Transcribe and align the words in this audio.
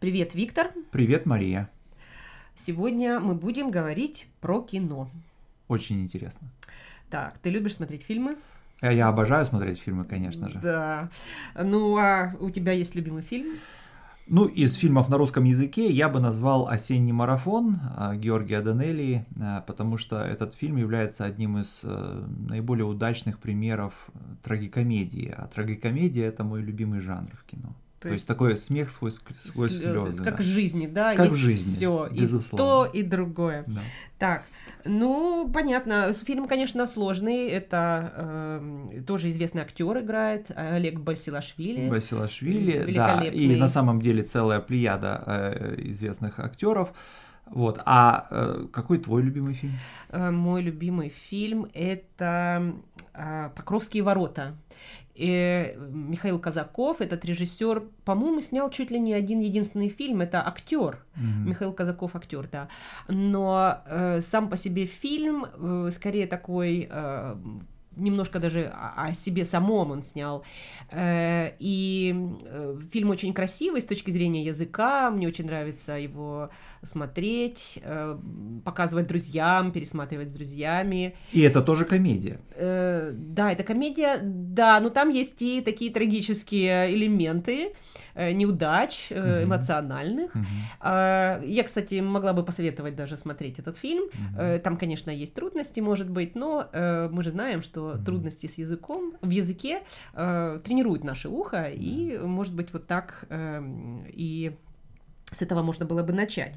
Привет, 0.00 0.34
Виктор. 0.34 0.72
Привет, 0.90 1.24
Мария. 1.24 1.70
Сегодня 2.54 3.18
мы 3.18 3.34
будем 3.34 3.70
говорить 3.70 4.26
про 4.42 4.60
кино. 4.60 5.08
Очень 5.68 6.02
интересно. 6.02 6.48
Так, 7.08 7.38
ты 7.38 7.48
любишь 7.48 7.76
смотреть 7.76 8.02
фильмы? 8.02 8.36
Я, 8.82 8.90
я 8.90 9.08
обожаю 9.08 9.46
смотреть 9.46 9.78
фильмы, 9.78 10.04
конечно 10.04 10.50
же. 10.50 10.58
Да. 10.62 11.08
Ну, 11.54 11.96
а 11.96 12.34
у 12.40 12.50
тебя 12.50 12.72
есть 12.72 12.94
любимый 12.94 13.22
фильм? 13.22 13.56
Ну, 14.26 14.44
из 14.44 14.74
фильмов 14.74 15.08
на 15.08 15.16
русском 15.16 15.44
языке 15.44 15.90
я 15.90 16.10
бы 16.10 16.20
назвал 16.20 16.68
«Осенний 16.68 17.12
марафон» 17.12 17.78
а, 17.96 18.16
Георгия 18.16 18.60
Данелии, 18.60 19.24
а, 19.40 19.62
потому 19.62 19.96
что 19.96 20.20
этот 20.20 20.52
фильм 20.52 20.76
является 20.76 21.24
одним 21.24 21.58
из 21.58 21.80
э, 21.84 22.24
наиболее 22.48 22.84
удачных 22.84 23.38
примеров 23.38 24.10
трагикомедии. 24.42 25.32
А 25.34 25.46
трагикомедия– 25.46 26.26
это 26.28 26.44
мой 26.44 26.60
любимый 26.60 27.00
жанр 27.00 27.30
в 27.32 27.44
кино. 27.44 27.74
То, 27.98 28.08
То 28.08 28.08
есть, 28.08 28.20
есть 28.20 28.28
такой 28.28 28.56
смех 28.56 28.90
сквозь, 28.90 29.20
сквозь 29.38 29.78
слезы. 29.78 30.00
слезы. 30.00 30.22
Как 30.24 30.36
да. 30.36 30.42
в 30.42 30.46
жизни, 30.46 30.86
да? 30.86 31.14
Как 31.14 31.26
есть 31.26 31.36
в 31.36 31.40
жизни, 31.40 31.76
все, 31.76 32.08
безусловно. 32.12 32.88
и 32.88 32.92
то, 32.92 32.98
и 32.98 33.02
другое. 33.02 33.64
Да. 33.66 33.80
Так, 34.18 34.44
ну, 34.84 35.50
понятно. 35.52 36.12
Фильм, 36.12 36.46
конечно, 36.46 36.86
сложный. 36.86 37.48
Это 37.48 38.12
э, 38.14 39.02
тоже 39.06 39.30
известный 39.30 39.62
актер 39.62 39.98
играет, 39.98 40.50
Олег 40.54 41.00
Басилашвили. 41.00 41.88
Басилашвили, 41.88 42.92
да. 42.94 43.22
И 43.24 43.56
на 43.56 43.68
самом 43.68 44.00
деле 44.00 44.22
целая 44.22 44.60
плеяда 44.60 45.22
э, 45.26 45.74
известных 45.78 46.38
актеров. 46.38 46.92
Вот. 47.46 47.80
А 47.84 48.26
э, 48.30 48.66
какой 48.72 48.98
твой 48.98 49.22
любимый 49.22 49.54
фильм? 49.54 49.74
Э, 50.10 50.30
мой 50.30 50.62
любимый 50.62 51.08
фильм 51.08 51.68
это 51.72 52.74
э, 53.14 53.50
Покровские 53.54 54.02
ворота. 54.02 54.56
И 55.16 55.74
Михаил 55.90 56.38
Казаков, 56.38 57.00
этот 57.00 57.24
режиссер, 57.24 57.84
по-моему, 58.04 58.40
снял 58.42 58.70
чуть 58.70 58.90
ли 58.90 59.00
не 59.00 59.14
один 59.14 59.40
единственный 59.40 59.88
фильм. 59.88 60.20
Это 60.20 60.46
актер. 60.46 60.98
Mm-hmm. 61.16 61.48
Михаил 61.48 61.72
Казаков 61.72 62.14
актер, 62.14 62.48
да. 62.52 62.68
Но 63.08 63.78
э, 63.86 64.20
сам 64.20 64.50
по 64.50 64.56
себе 64.56 64.84
фильм 64.84 65.46
э, 65.46 65.90
скорее 65.90 66.26
такой 66.26 66.88
э, 66.90 67.36
немножко 67.96 68.38
даже 68.38 68.72
о 68.96 69.12
себе 69.14 69.44
самом 69.44 69.90
он 69.90 70.02
снял. 70.02 70.44
Э, 70.90 71.52
и 71.58 72.14
э, 72.44 72.78
фильм 72.92 73.10
очень 73.10 73.32
красивый 73.32 73.80
с 73.80 73.86
точки 73.86 74.10
зрения 74.10 74.44
языка, 74.44 75.10
мне 75.10 75.28
очень 75.28 75.46
нравится 75.46 75.94
его 75.94 76.50
смотреть, 76.82 77.78
э, 77.82 78.18
показывать 78.64 79.08
друзьям, 79.08 79.72
пересматривать 79.72 80.30
с 80.30 80.32
друзьями. 80.32 81.16
И 81.32 81.40
это 81.40 81.62
тоже 81.62 81.84
комедия. 81.84 82.38
Да, 82.56 83.52
это 83.52 83.62
комедия, 83.62 84.20
да, 84.22 84.80
но 84.80 84.90
там 84.90 85.10
есть 85.10 85.42
и 85.42 85.60
такие 85.60 85.90
трагические 85.90 86.94
элементы, 86.94 87.72
неудач 88.16 89.08
э, 89.10 89.44
эмоциональных. 89.44 90.32
А, 90.80 91.40
я, 91.44 91.62
кстати, 91.62 92.00
могла 92.00 92.32
бы 92.32 92.44
посоветовать 92.44 92.96
даже 92.96 93.16
смотреть 93.16 93.58
этот 93.58 93.76
фильм. 93.76 94.04
Э, 94.36 94.58
там, 94.58 94.76
конечно, 94.76 95.10
есть 95.10 95.34
трудности, 95.34 95.80
может 95.80 96.08
быть, 96.08 96.34
но 96.34 96.68
мы 97.10 97.22
же 97.22 97.30
знаем, 97.30 97.62
что 97.62 97.98
трудности 97.98 98.46
с 98.46 98.58
языком, 98.58 99.14
в 99.20 99.30
языке 99.30 99.82
тренируют 100.12 101.04
наше 101.04 101.28
ухо, 101.28 101.70
и, 101.70 102.18
может 102.18 102.54
быть, 102.54 102.72
вот 102.72 102.86
так 102.86 103.24
и 103.30 104.56
с 105.32 105.42
этого 105.42 105.62
можно 105.62 105.86
было 105.86 106.02
бы 106.02 106.12
начать. 106.12 106.54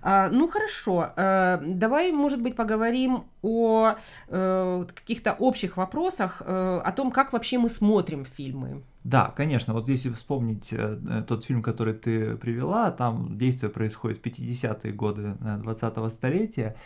А, 0.00 0.28
ну 0.30 0.48
хорошо, 0.48 1.12
а, 1.16 1.60
давай, 1.64 2.12
может 2.12 2.40
быть, 2.40 2.54
поговорим 2.54 3.24
о 3.42 3.94
а, 4.28 4.84
каких-то 4.94 5.32
общих 5.32 5.76
вопросах, 5.76 6.42
а, 6.44 6.80
о 6.84 6.92
том, 6.92 7.10
как 7.10 7.32
вообще 7.32 7.58
мы 7.58 7.68
смотрим 7.68 8.24
фильмы. 8.24 8.82
Да, 9.04 9.32
конечно. 9.36 9.74
Вот 9.74 9.88
если 9.88 10.10
вспомнить 10.10 10.68
э, 10.70 11.24
тот 11.26 11.44
фильм, 11.44 11.60
который 11.60 11.92
ты 11.92 12.36
привела, 12.36 12.92
там 12.92 13.36
действие 13.36 13.68
происходит 13.68 14.18
в 14.18 14.22
50-е 14.22 14.92
годы 14.92 15.36
20-го 15.40 16.08
столетия. 16.08 16.76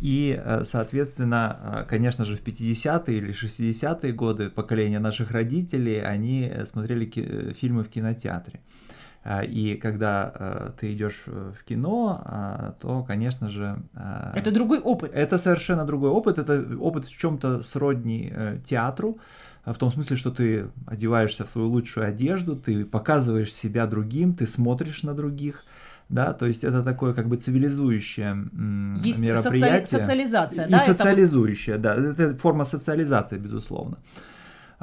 И, 0.00 0.42
соответственно, 0.64 1.86
конечно 1.88 2.24
же, 2.24 2.36
в 2.36 2.42
50-е 2.42 3.16
или 3.16 3.32
60-е 3.32 4.12
годы 4.12 4.50
поколение 4.50 4.98
наших 4.98 5.30
родителей, 5.30 6.00
они 6.02 6.52
смотрели 6.64 7.52
фильмы 7.52 7.84
в 7.84 7.88
кинотеатре. 7.88 8.58
А, 8.58 8.74
и 9.24 9.76
когда 9.76 10.32
э, 10.34 10.70
ты 10.78 10.92
идешь 10.92 11.24
в 11.26 11.64
кино, 11.64 12.20
а, 12.24 12.74
то, 12.80 13.02
конечно 13.02 13.48
же... 13.48 13.78
А, 13.94 14.32
это 14.36 14.50
другой 14.50 14.80
опыт. 14.80 15.12
Это 15.14 15.38
совершенно 15.38 15.86
другой 15.86 16.10
опыт. 16.10 16.38
Это 16.38 16.62
опыт 16.78 17.06
в 17.06 17.18
чем-то 17.18 17.62
сродни 17.62 18.30
э, 18.30 18.58
театру, 18.66 19.18
в 19.64 19.78
том 19.78 19.90
смысле, 19.90 20.16
что 20.16 20.30
ты 20.30 20.66
одеваешься 20.86 21.46
в 21.46 21.50
свою 21.50 21.68
лучшую 21.68 22.06
одежду, 22.06 22.54
ты 22.54 22.84
показываешь 22.84 23.52
себя 23.52 23.86
другим, 23.86 24.34
ты 24.34 24.46
смотришь 24.46 25.02
на 25.02 25.14
других. 25.14 25.64
Да, 26.10 26.34
то 26.34 26.44
есть 26.44 26.64
это 26.64 26.82
такое 26.82 27.14
как 27.14 27.28
бы 27.28 27.36
цивилизующее 27.36 28.36
Есть 29.02 29.20
мероприятие. 29.20 29.86
Соци... 29.86 30.02
социализация, 30.02 30.66
и 30.66 30.70
да? 30.70 30.76
И 30.76 30.80
социализующее, 30.80 31.76
это... 31.76 31.96
да. 31.96 32.24
Это 32.24 32.34
форма 32.34 32.64
социализации, 32.66 33.38
безусловно. 33.38 33.96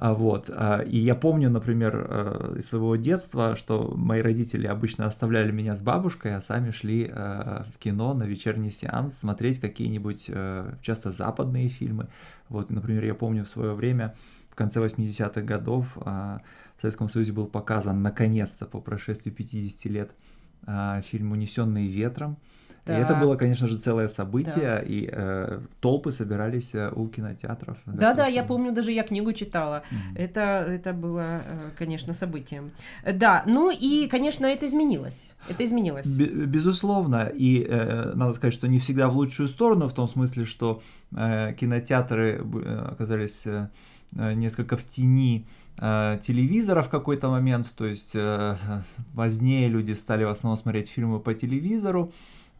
А, 0.01 0.15
вот. 0.15 0.49
А, 0.51 0.79
и 0.79 0.97
я 0.97 1.13
помню, 1.13 1.51
например, 1.51 2.07
э, 2.09 2.55
из 2.57 2.69
своего 2.69 2.95
детства, 2.95 3.55
что 3.55 3.93
мои 3.95 4.19
родители 4.23 4.65
обычно 4.65 5.05
оставляли 5.05 5.51
меня 5.51 5.75
с 5.75 5.81
бабушкой, 5.81 6.35
а 6.35 6.41
сами 6.41 6.71
шли 6.71 7.07
э, 7.07 7.63
в 7.71 7.77
кино 7.77 8.15
на 8.15 8.23
вечерний 8.23 8.71
сеанс 8.71 9.19
смотреть 9.19 9.59
какие-нибудь 9.59 10.25
э, 10.27 10.73
часто 10.81 11.11
западные 11.11 11.69
фильмы. 11.69 12.07
Вот, 12.49 12.71
например, 12.71 13.05
я 13.05 13.13
помню 13.13 13.45
в 13.45 13.49
свое 13.49 13.75
время, 13.75 14.15
в 14.49 14.55
конце 14.55 14.83
80-х 14.83 15.41
годов 15.43 15.95
в 15.95 16.41
Советском 16.81 17.07
Союзе 17.07 17.31
был 17.33 17.45
показан, 17.45 18.01
наконец-то, 18.01 18.65
по 18.65 18.81
прошествии 18.81 19.29
50 19.29 19.85
лет, 19.91 20.11
фильм 21.03 21.31
«Унесенные 21.31 21.87
ветром», 21.87 22.37
да. 22.85 22.97
И 22.97 23.01
это 23.01 23.15
было, 23.15 23.35
конечно 23.35 23.67
же, 23.67 23.77
целое 23.77 24.07
событие, 24.07 24.55
да. 24.55 24.79
и 24.79 25.07
э, 25.11 25.59
толпы 25.79 26.11
собирались 26.11 26.73
э, 26.73 26.91
у 26.95 27.07
кинотеатров. 27.07 27.77
Да-да, 27.85 28.25
я 28.25 28.43
помню, 28.43 28.71
даже 28.71 28.91
я 28.91 29.03
книгу 29.03 29.33
читала. 29.33 29.83
Mm-hmm. 29.91 30.17
Это, 30.17 30.41
это 30.67 30.93
было, 30.93 31.41
э, 31.47 31.69
конечно, 31.77 32.13
событием. 32.13 32.71
Да, 33.05 33.43
ну 33.45 33.69
и, 33.69 34.07
конечно, 34.07 34.47
это 34.47 34.65
изменилось. 34.65 35.33
Это 35.47 35.63
изменилось. 35.63 36.17
Б- 36.17 36.45
безусловно, 36.45 37.31
и 37.31 37.63
э, 37.69 38.13
надо 38.15 38.33
сказать, 38.33 38.53
что 38.53 38.67
не 38.67 38.79
всегда 38.79 39.09
в 39.09 39.15
лучшую 39.15 39.47
сторону, 39.47 39.87
в 39.87 39.93
том 39.93 40.07
смысле, 40.07 40.45
что 40.45 40.81
э, 41.15 41.53
кинотеатры 41.53 42.41
э, 42.41 42.87
оказались 42.91 43.45
э, 43.45 43.69
несколько 44.13 44.75
в 44.75 44.87
тени 44.87 45.45
телевизора 45.77 46.83
в 46.83 46.89
какой-то 46.89 47.29
момент, 47.29 47.73
то 47.75 47.85
есть 47.85 48.15
позднее 49.15 49.67
люди 49.67 49.93
стали 49.93 50.25
в 50.25 50.29
основном 50.29 50.57
смотреть 50.57 50.89
фильмы 50.89 51.19
по 51.19 51.33
телевизору, 51.33 52.13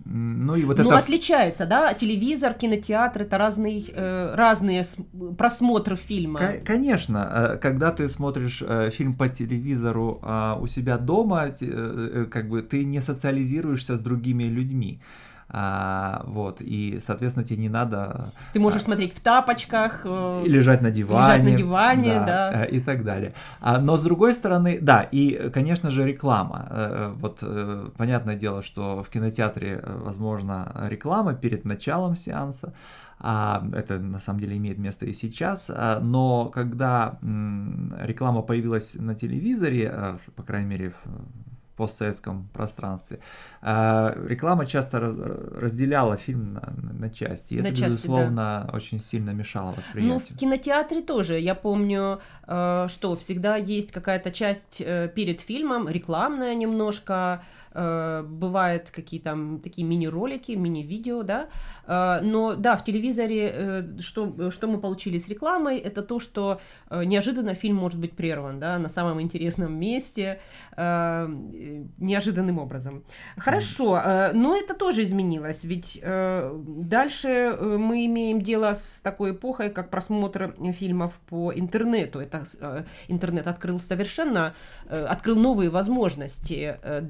ну 0.06 0.56
и 0.56 0.64
вот 0.64 0.78
Но 0.78 0.86
это... 0.86 0.98
отличается, 0.98 1.66
да? 1.66 1.94
Телевизор, 1.94 2.54
кинотеатр 2.54 3.22
это 3.22 3.38
разные, 3.38 3.84
э, 3.94 4.36
разные 4.36 4.84
просмотры 5.38 5.96
фильма. 5.96 6.40
Конечно, 6.66 7.30
э, 7.54 7.58
когда 7.58 7.92
ты 7.92 8.08
смотришь 8.08 8.64
э, 8.66 8.90
фильм 8.92 9.16
по 9.16 9.28
телевизору 9.28 10.20
а 10.24 10.58
у 10.60 10.68
себя 10.68 10.98
дома, 10.98 11.54
как 12.32 12.50
бы 12.50 12.62
ты 12.62 12.86
не 12.86 13.02
социализируешься 13.02 13.96
с 13.96 14.00
другими 14.00 14.44
людьми. 14.44 15.02
А, 15.54 16.24
вот, 16.28 16.62
и, 16.62 17.00
соответственно, 17.06 17.46
тебе 17.46 17.62
не 17.64 17.70
надо... 17.70 18.32
Ты 18.54 18.60
можешь 18.62 18.82
а, 18.82 18.86
смотреть 18.86 19.14
в 19.14 19.20
тапочках. 19.20 20.02
Э, 20.06 20.44
лежать 20.46 20.82
на 20.82 20.92
диване. 20.92 21.28
Лежать 21.28 21.44
на 21.44 21.58
диване, 21.58 22.14
да. 22.20 22.26
да. 22.26 22.66
Э, 22.66 22.70
и 22.70 22.80
так 22.80 23.04
далее. 23.04 23.34
А, 23.60 23.80
но, 23.80 23.98
с 23.98 24.02
другой 24.02 24.34
стороны, 24.34 24.80
да, 24.82 25.02
и, 25.02 25.50
конечно 25.54 25.92
же, 25.92 26.06
реклама. 26.06 26.68
Э, 26.70 27.14
вот, 27.18 27.44
понятное 27.98 28.38
дело, 28.38 28.62
что 28.62 29.04
в 29.04 29.10
кинотеатре, 29.10 29.84
возможно, 29.86 30.72
реклама 30.90 31.34
перед 31.34 31.66
началом 31.66 32.16
сеанса, 32.16 32.74
а, 33.20 33.62
это 33.74 34.00
на 34.00 34.20
самом 34.20 34.40
деле 34.40 34.56
имеет 34.56 34.78
место 34.78 35.06
и 35.06 35.14
сейчас, 35.14 35.70
а, 35.70 36.00
но 36.00 36.46
когда 36.46 37.20
реклама 37.22 38.42
появилась 38.42 38.96
на 38.96 39.16
телевизоре, 39.16 40.16
по 40.36 40.44
крайней 40.44 40.70
мере, 40.70 40.90
в 40.92 41.51
постсоветском 41.82 42.48
пространстве. 42.54 43.20
А, 43.62 44.16
реклама 44.28 44.66
часто 44.66 45.00
разделяла 45.00 46.16
фильм 46.16 46.54
на, 46.54 46.74
на 46.78 47.10
части, 47.10 47.56
и 47.56 47.62
на 47.62 47.68
это, 47.68 47.76
части, 47.76 47.86
безусловно, 47.86 48.68
да. 48.68 48.76
очень 48.76 49.00
сильно 49.00 49.32
мешало 49.32 49.72
восприятию. 49.72 50.14
Ну, 50.14 50.20
в 50.20 50.40
кинотеатре 50.40 51.02
тоже. 51.02 51.40
Я 51.40 51.56
помню, 51.56 52.20
э, 52.48 52.88
что 52.90 53.16
всегда 53.16 53.56
есть 53.56 53.92
какая-то 53.92 54.32
часть 54.32 54.82
э, 54.86 55.10
перед 55.16 55.42
фильмом, 55.42 55.90
рекламная 55.90 56.54
немножко, 56.54 57.42
Э, 57.74 58.24
бывают 58.24 58.90
какие-то 58.92 59.38
такие 59.64 59.88
мини-ролики, 59.88 60.52
мини-видео, 60.52 61.24
да, 61.24 61.48
э, 61.88 62.20
но 62.22 62.56
да, 62.56 62.76
в 62.76 62.84
телевизоре 62.84 63.52
э, 63.54 63.84
что, 64.00 64.52
что 64.52 64.68
мы 64.68 64.80
получили 64.80 65.18
с 65.18 65.30
рекламой, 65.30 65.78
это 65.78 66.02
то, 66.02 66.20
что 66.20 66.60
неожиданно 66.90 67.56
фильм 67.56 67.78
может 67.78 68.00
быть 68.00 68.14
прерван, 68.14 68.60
да, 68.60 68.78
на 68.78 68.90
самом 68.90 69.22
интересном 69.22 69.80
месте, 69.80 70.40
неожиданным 70.78 72.60
образом. 72.60 73.04
Хорошо, 73.38 73.98
э, 73.98 74.34
но 74.34 74.58
это 74.58 74.74
тоже 74.74 75.04
изменилось, 75.04 75.64
ведь 75.64 76.00
э, 76.02 76.54
дальше 76.66 77.28
э, 77.28 77.78
мы 77.78 78.06
имеем 78.06 78.42
дело 78.42 78.74
с 78.74 79.00
такой 79.02 79.32
эпохой, 79.32 79.70
как 79.70 79.90
просмотр 79.90 80.56
фильмов 80.74 81.20
по 81.30 81.54
интернету. 81.54 82.20
Это 82.20 82.44
э, 82.60 82.84
интернет 83.08 83.48
открыл 83.48 83.80
совершенно, 83.80 84.54
э, 84.88 85.06
открыл 85.06 85.36
новые 85.36 85.70
возможности 85.70 86.78
э, 86.82 87.02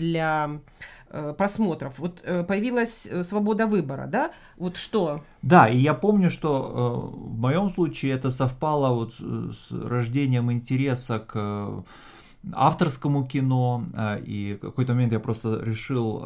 Э, 1.13 1.33
просмотров. 1.37 1.99
Вот 1.99 2.21
э, 2.23 2.43
появилась 2.43 3.05
э, 3.05 3.23
свобода 3.23 3.67
выбора, 3.67 4.07
да? 4.07 4.31
Вот 4.57 4.77
что? 4.77 5.21
Да, 5.41 5.67
и 5.67 5.77
я 5.77 5.93
помню, 5.93 6.31
что 6.31 7.11
в 7.13 7.37
моем 7.37 7.69
случае 7.69 8.13
это 8.13 8.31
совпало 8.31 8.93
вот 8.95 9.15
с 9.15 9.71
рождением 9.71 10.49
интереса 10.53 11.19
к 11.19 11.83
авторскому 12.53 13.25
кино, 13.25 13.83
и 14.25 14.57
в 14.57 14.65
какой-то 14.65 14.93
момент 14.93 15.11
я 15.11 15.19
просто 15.19 15.61
решил, 15.61 16.19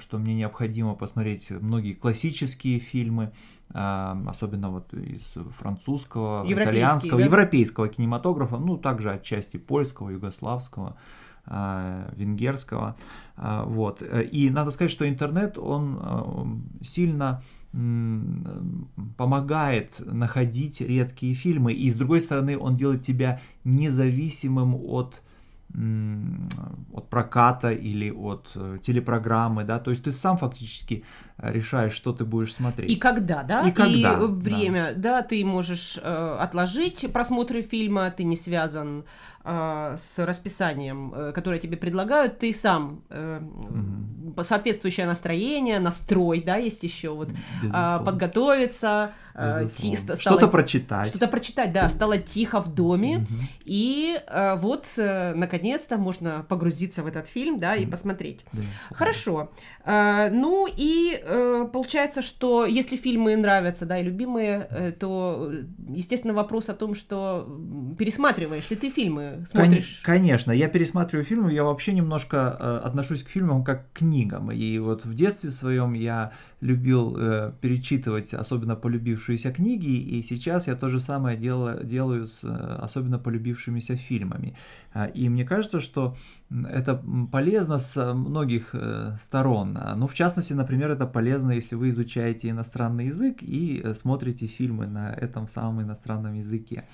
что 0.00 0.18
мне 0.18 0.34
необходимо 0.34 0.94
посмотреть 0.94 1.50
многие 1.50 1.92
классические 1.92 2.80
фильмы, 2.80 3.30
особенно 3.68 4.70
вот 4.70 4.92
из 4.94 5.34
французского, 5.58 6.44
итальянского, 6.50 7.18
да? 7.18 7.24
европейского 7.24 7.88
кинематографа, 7.88 8.56
ну 8.56 8.78
также 8.78 9.12
отчасти 9.12 9.58
польского, 9.58 10.10
югославского. 10.10 10.96
А, 11.46 12.12
венгерского. 12.14 12.96
А, 13.36 13.64
вот. 13.64 14.02
И 14.02 14.50
надо 14.50 14.70
сказать, 14.70 14.90
что 14.90 15.08
интернет, 15.08 15.58
он 15.58 15.98
а, 16.00 16.46
сильно 16.82 17.42
помогает 19.16 20.00
находить 20.00 20.80
редкие 20.80 21.34
фильмы, 21.34 21.72
и 21.72 21.88
с 21.88 21.94
другой 21.94 22.20
стороны 22.20 22.58
он 22.58 22.76
делает 22.76 23.02
тебя 23.04 23.40
независимым 23.62 24.74
от 24.74 25.22
от 26.92 27.08
проката 27.08 27.70
или 27.70 28.10
от 28.10 28.50
э, 28.56 28.78
телепрограммы, 28.82 29.62
да, 29.62 29.78
то 29.78 29.92
есть 29.92 30.02
ты 30.02 30.10
сам 30.10 30.36
фактически 30.36 31.04
решаешь, 31.38 31.92
что 31.92 32.12
ты 32.12 32.24
будешь 32.24 32.54
смотреть. 32.54 32.90
И 32.90 32.96
когда, 32.96 33.44
да? 33.44 33.68
И 33.68 33.70
когда. 33.70 34.14
И 34.14 34.26
время, 34.26 34.94
да, 34.96 35.20
да 35.20 35.22
ты 35.22 35.44
можешь 35.44 35.96
э, 36.02 36.36
отложить 36.40 37.06
просмотр 37.12 37.62
фильма, 37.62 38.10
ты 38.10 38.24
не 38.24 38.34
связан 38.34 39.04
с 39.42 40.18
расписанием, 40.18 41.14
э, 41.14 41.32
которое 41.32 41.58
тебе 41.58 41.78
предлагают, 41.78 42.38
ты 42.38 42.52
сам 42.52 43.02
угу. 43.08 44.42
соответствующее 44.42 45.06
настроение, 45.06 45.80
настрой, 45.80 46.42
да, 46.42 46.56
есть 46.56 46.82
еще 46.82 47.10
вот 47.10 47.30
э, 47.62 48.04
подготовиться, 48.04 49.12
э, 49.34 49.66
ти, 49.74 49.96
что-то 49.96 50.48
прочитать, 50.48 51.08
что-то 51.08 51.26
прочитать, 51.26 51.72
да, 51.72 51.88
стало 51.88 52.18
тихо 52.18 52.60
в 52.60 52.74
доме, 52.74 53.18
угу. 53.18 53.26
и 53.64 54.20
э, 54.26 54.56
вот 54.56 54.86
наконец-то 54.96 55.96
можно 55.96 56.44
погрузиться 56.46 57.02
в 57.02 57.06
этот 57.06 57.26
фильм, 57.26 57.58
да, 57.58 57.76
и 57.76 57.86
посмотреть. 57.86 58.44
Да, 58.52 58.60
Хорошо, 58.90 59.50
ну 59.86 60.68
и 60.70 61.24
получается, 61.72 62.20
что 62.20 62.66
если 62.66 62.96
фильмы 62.96 63.36
нравятся, 63.36 63.86
да, 63.86 63.98
и 63.98 64.02
любимые, 64.02 64.94
то 65.00 65.50
естественно 65.88 66.34
вопрос 66.34 66.68
о 66.68 66.74
том, 66.74 66.94
что 66.94 67.48
пересматриваешь 67.98 68.68
ли 68.68 68.76
ты 68.76 68.90
фильмы 68.90 69.29
смотришь? 69.44 70.00
Конечно, 70.04 70.52
я 70.52 70.68
пересматриваю 70.68 71.24
фильмы, 71.24 71.52
я 71.52 71.64
вообще 71.64 71.92
немножко 71.92 72.56
э, 72.58 72.80
отношусь 72.84 73.22
к 73.22 73.28
фильмам 73.28 73.64
как 73.64 73.92
к 73.92 73.98
книгам. 73.98 74.50
И 74.50 74.78
вот 74.78 75.04
в 75.04 75.14
детстве 75.14 75.50
своем 75.50 75.94
я 75.94 76.32
любил 76.60 77.16
э, 77.18 77.52
перечитывать 77.60 78.34
особенно 78.34 78.76
полюбившиеся 78.76 79.52
книги, 79.52 79.96
и 79.96 80.22
сейчас 80.22 80.68
я 80.68 80.76
то 80.76 80.88
же 80.88 81.00
самое 81.00 81.36
делаю, 81.36 81.84
делаю 81.84 82.26
с 82.26 82.44
э, 82.44 82.48
особенно 82.82 83.18
полюбившимися 83.18 83.96
фильмами. 83.96 84.56
А, 84.92 85.06
и 85.06 85.28
мне 85.28 85.44
кажется, 85.44 85.80
что 85.80 86.16
это 86.50 87.02
полезно 87.30 87.78
с 87.78 88.14
многих 88.14 88.70
э, 88.74 89.16
сторон. 89.20 89.78
Ну, 89.96 90.06
в 90.06 90.14
частности, 90.14 90.52
например, 90.52 90.90
это 90.90 91.06
полезно, 91.06 91.52
если 91.52 91.76
вы 91.76 91.88
изучаете 91.88 92.50
иностранный 92.50 93.06
язык 93.06 93.42
и 93.42 93.80
э, 93.82 93.94
смотрите 93.94 94.46
фильмы 94.46 94.86
на 94.86 95.12
этом 95.12 95.48
самом 95.48 95.82
иностранном 95.82 96.34
языке. 96.34 96.84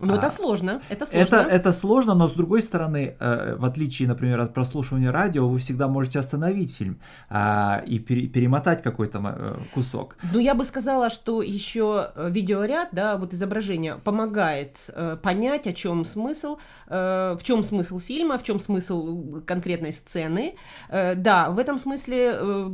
Ну, 0.00 0.14
это 0.14 0.30
сложно, 0.30 0.80
это 0.88 1.06
сложно. 1.06 1.36
Это, 1.36 1.36
это 1.50 1.72
сложно, 1.72 2.14
но 2.14 2.28
с 2.28 2.32
другой 2.32 2.62
стороны, 2.62 3.16
э, 3.18 3.56
в 3.56 3.64
отличие, 3.64 4.08
например, 4.08 4.40
от 4.40 4.54
прослушивания 4.54 5.12
радио, 5.12 5.48
вы 5.48 5.58
всегда 5.58 5.88
можете 5.88 6.18
остановить 6.18 6.74
фильм 6.74 6.98
э, 7.30 7.84
и 7.86 7.98
пере, 7.98 8.26
перемотать 8.26 8.82
какой-то 8.82 9.20
э, 9.24 9.56
кусок. 9.74 10.16
Ну, 10.32 10.38
я 10.38 10.54
бы 10.54 10.64
сказала, 10.64 11.10
что 11.10 11.42
еще 11.42 12.10
э, 12.14 12.30
видеоряд, 12.30 12.88
да, 12.92 13.16
вот 13.16 13.32
изображение 13.34 13.96
помогает 13.96 14.78
э, 14.88 15.16
понять, 15.22 15.66
о 15.66 15.72
чем 15.72 16.04
смысл, 16.04 16.58
э, 16.88 17.36
в 17.38 17.42
чем 17.42 17.62
смысл 17.62 17.98
фильма, 17.98 18.38
в 18.38 18.42
чем 18.42 18.60
смысл 18.60 19.40
конкретной 19.46 19.92
сцены. 19.92 20.56
Э, 20.88 21.14
да, 21.14 21.50
в 21.50 21.58
этом 21.58 21.78
смысле 21.78 22.32
э, 22.34 22.70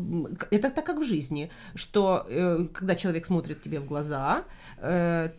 это 0.50 0.70
так 0.70 0.84
как 0.86 0.98
в 0.98 1.04
жизни, 1.04 1.50
что 1.74 2.26
э, 2.28 2.66
когда 2.72 2.94
человек 2.94 3.24
смотрит 3.24 3.62
тебе 3.62 3.80
в 3.80 3.86
глаза, 3.86 4.44
э, 4.78 5.30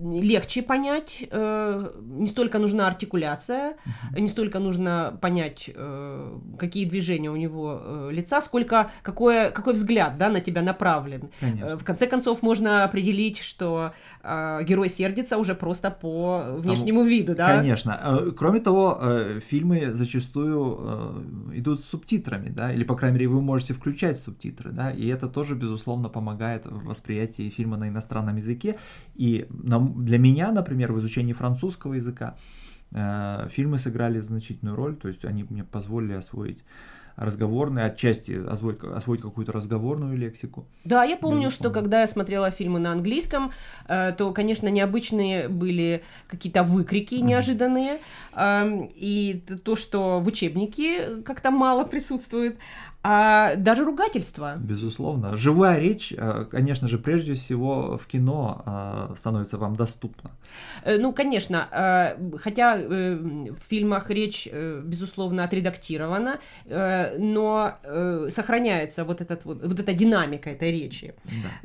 легче 0.00 0.62
понять, 0.62 1.24
э, 1.30 1.90
не 2.02 2.28
столько 2.28 2.58
нужна 2.58 2.86
артикуляция, 2.86 3.72
uh-huh. 3.72 4.20
не 4.20 4.28
столько 4.28 4.58
нужно 4.58 5.18
понять, 5.20 5.70
э, 5.74 6.38
какие 6.58 6.84
движения 6.84 7.30
у 7.30 7.36
него 7.36 7.80
э, 7.80 8.10
лица, 8.12 8.40
сколько 8.40 8.90
какой, 9.02 9.50
какой 9.50 9.74
взгляд 9.74 10.18
да, 10.18 10.28
на 10.28 10.40
тебя 10.40 10.62
направлен. 10.62 11.30
Конечно. 11.40 11.78
В 11.78 11.84
конце 11.84 12.06
концов, 12.06 12.42
можно 12.42 12.84
определить, 12.84 13.38
что 13.38 13.92
герой 14.22 14.88
сердится 14.88 15.38
уже 15.38 15.54
просто 15.54 15.90
по 15.90 16.56
внешнему 16.58 17.00
Там, 17.00 17.08
виду. 17.08 17.34
Да? 17.34 17.56
Конечно. 17.56 18.20
Кроме 18.36 18.60
того, 18.60 19.00
фильмы 19.46 19.94
зачастую 19.94 21.24
идут 21.54 21.80
с 21.80 21.84
субтитрами, 21.84 22.50
да, 22.50 22.72
или, 22.72 22.84
по 22.84 22.94
крайней 22.94 23.14
мере, 23.14 23.28
вы 23.28 23.40
можете 23.40 23.74
включать 23.74 24.18
субтитры, 24.18 24.70
да, 24.70 24.90
и 24.90 25.06
это 25.06 25.28
тоже, 25.28 25.54
безусловно, 25.54 26.08
помогает 26.08 26.66
в 26.66 26.84
восприятии 26.84 27.48
фильма 27.48 27.76
на 27.76 27.88
иностранном 27.88 28.36
языке. 28.36 28.78
И, 29.14 29.46
на 29.50 29.87
для 29.88 30.18
меня, 30.18 30.52
например, 30.52 30.92
в 30.92 30.98
изучении 30.98 31.32
французского 31.32 31.94
языка 31.94 32.36
э, 32.92 33.48
фильмы 33.50 33.78
сыграли 33.78 34.20
значительную 34.20 34.76
роль, 34.76 34.96
то 34.96 35.08
есть 35.08 35.24
они 35.24 35.44
мне 35.44 35.64
позволили 35.64 36.14
освоить 36.14 36.58
разговорные, 37.18 37.86
отчасти 37.86 38.40
освоить, 38.48 38.78
освоить 38.80 39.22
какую-то 39.22 39.50
разговорную 39.50 40.16
лексику. 40.16 40.66
Да, 40.84 41.02
я 41.02 41.16
помню, 41.16 41.46
Безусловно. 41.46 41.72
что 41.72 41.80
когда 41.80 42.00
я 42.02 42.06
смотрела 42.06 42.50
фильмы 42.52 42.78
на 42.78 42.92
английском, 42.92 43.50
э, 43.88 44.12
то, 44.16 44.32
конечно, 44.32 44.68
необычные 44.68 45.48
были 45.48 46.04
какие-то 46.28 46.62
выкрики 46.62 47.16
неожиданные, 47.16 47.98
э, 48.34 48.88
и 48.94 49.42
то, 49.64 49.74
что 49.74 50.20
в 50.20 50.28
учебнике 50.28 51.22
как-то 51.24 51.50
мало 51.50 51.84
присутствует 51.84 52.56
а 53.04 53.54
даже 53.54 53.84
ругательство. 53.84 54.56
Безусловно. 54.58 55.36
Живая 55.36 55.78
речь, 55.78 56.12
э, 56.16 56.46
конечно 56.50 56.88
же, 56.88 56.98
прежде 56.98 57.34
всего 57.34 57.96
в 57.96 58.06
кино 58.06 58.62
э, 58.66 59.14
становится 59.16 59.56
вам 59.56 59.76
доступна. 59.76 60.32
Э, 60.82 60.98
ну, 60.98 61.12
конечно, 61.12 62.16
хотя 62.42 62.76
в 62.76 63.58
фильмах 63.68 64.10
речь, 64.10 64.48
безусловно, 64.82 65.44
отредактирована, 65.44 66.40
но 66.66 67.74
сохраняется 68.30 69.04
вот, 69.04 69.20
этот, 69.20 69.44
вот, 69.44 69.62
вот 69.62 69.78
эта 69.78 69.92
динамика 69.92 70.50
этой 70.50 70.72
речи. 70.72 71.14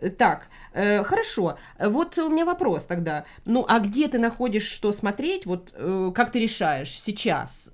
Да. 0.01 0.09
Так, 0.09 0.47
хорошо. 0.73 1.57
Вот 1.79 2.17
у 2.17 2.29
меня 2.29 2.45
вопрос 2.45 2.85
тогда. 2.85 3.25
Ну, 3.45 3.65
а 3.67 3.79
где 3.79 4.07
ты 4.07 4.19
находишь, 4.19 4.67
что 4.67 4.91
смотреть? 4.91 5.45
Вот 5.45 5.71
как 6.13 6.31
ты 6.31 6.39
решаешь 6.39 6.91
сейчас? 6.91 7.73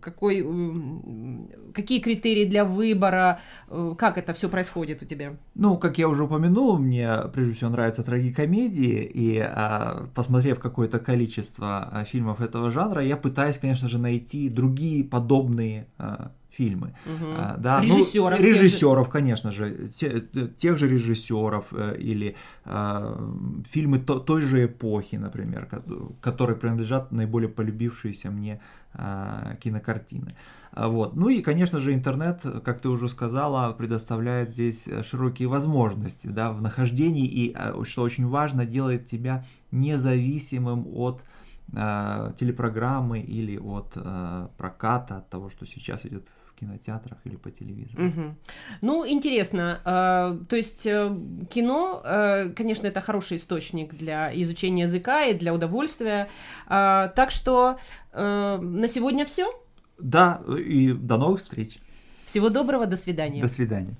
Какой, 0.00 0.46
какие 1.72 2.00
критерии 2.00 2.44
для 2.44 2.64
выбора? 2.64 2.89
Выбора? 2.94 3.40
Э, 3.68 3.94
как 3.98 4.18
это 4.18 4.32
все 4.32 4.48
происходит 4.48 5.02
у 5.02 5.06
тебя? 5.06 5.36
Ну, 5.54 5.76
как 5.78 5.98
я 5.98 6.08
уже 6.08 6.24
упомянул, 6.24 6.78
мне 6.78 7.10
прежде 7.32 7.54
всего 7.54 7.70
нравятся 7.70 8.02
трагикомедии, 8.02 9.04
и 9.04 9.38
а, 9.38 10.08
посмотрев 10.14 10.60
какое-то 10.60 10.98
количество 10.98 11.88
а, 11.90 12.04
фильмов 12.04 12.40
этого 12.40 12.70
жанра, 12.70 13.04
я 13.04 13.16
пытаюсь, 13.16 13.58
конечно 13.58 13.88
же, 13.88 13.98
найти 13.98 14.48
другие 14.48 15.04
подобные 15.04 15.86
а, 15.98 16.30
фильмы. 16.60 16.92
Угу. 17.06 17.26
А, 17.38 17.56
да, 17.58 17.80
режиссеров. 17.80 18.38
Ну, 18.38 18.46
режиссеров, 18.46 19.06
же. 19.06 19.12
конечно 19.12 19.50
же, 19.50 19.90
те, 19.98 20.20
тех 20.58 20.76
же 20.76 20.88
режиссеров 20.88 21.72
э, 21.72 21.96
или 21.98 22.36
э, 22.64 23.30
фильмы 23.64 23.98
то, 23.98 24.18
той 24.18 24.42
же 24.42 24.66
эпохи, 24.66 25.16
например, 25.16 25.68
которые 26.20 26.56
принадлежат 26.56 27.12
наиболее 27.12 27.48
полюбившиеся 27.48 28.30
мне 28.30 28.60
э, 28.94 29.56
кинокартины. 29.60 30.34
А, 30.72 30.88
вот. 30.88 31.16
Ну 31.16 31.30
и, 31.30 31.42
конечно 31.42 31.80
же, 31.80 31.94
интернет, 31.94 32.42
как 32.64 32.80
ты 32.80 32.88
уже 32.88 33.08
сказала, 33.08 33.72
предоставляет 33.72 34.50
здесь 34.50 34.88
широкие 35.10 35.48
возможности 35.48 36.26
да, 36.28 36.52
в 36.52 36.60
нахождении 36.60 37.26
и, 37.26 37.54
э, 37.56 37.84
что 37.84 38.02
очень 38.02 38.26
важно, 38.26 38.66
делает 38.66 39.06
тебя 39.06 39.44
независимым 39.72 40.86
от 40.94 41.24
э, 41.72 42.32
телепрограммы 42.38 43.20
или 43.20 43.58
от 43.58 43.92
э, 43.96 44.48
проката, 44.56 45.16
от 45.16 45.30
того, 45.30 45.50
что 45.50 45.66
сейчас 45.66 46.06
идет 46.06 46.26
кинотеатрах 46.60 47.18
или 47.24 47.36
по 47.36 47.50
телевизору. 47.50 48.06
Угу. 48.06 48.34
Ну, 48.82 49.06
интересно. 49.06 49.80
Э, 49.84 50.44
то 50.48 50.56
есть 50.56 50.86
э, 50.86 51.16
кино, 51.50 52.02
э, 52.04 52.50
конечно, 52.50 52.86
это 52.86 53.00
хороший 53.00 53.36
источник 53.36 53.94
для 53.94 54.30
изучения 54.42 54.82
языка 54.82 55.24
и 55.24 55.34
для 55.34 55.52
удовольствия. 55.52 56.28
Э, 56.68 57.10
так 57.14 57.30
что 57.30 57.78
э, 58.12 58.58
на 58.60 58.88
сегодня 58.88 59.24
все. 59.24 59.46
Да, 59.98 60.42
и 60.58 60.92
до 60.92 61.16
новых 61.16 61.40
встреч. 61.40 61.78
Всего 62.24 62.48
доброго, 62.48 62.86
до 62.86 62.96
свидания. 62.96 63.42
До 63.42 63.48
свидания. 63.48 63.94